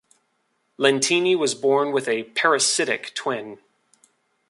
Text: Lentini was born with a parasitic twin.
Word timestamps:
Lentini 0.79 1.37
was 1.37 1.53
born 1.53 1.91
with 1.91 2.07
a 2.07 2.23
parasitic 2.23 3.13
twin. 3.13 3.59